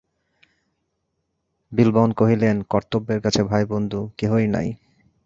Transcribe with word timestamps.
বিল্বন 1.71 2.09
কহিলেন, 2.13 2.55
কর্তব্যের 2.69 3.19
কাছে 3.21 3.41
ভাই 3.43 3.63
বন্ধু 3.65 3.99
কেহই 4.17 4.47
নাই। 4.47 4.67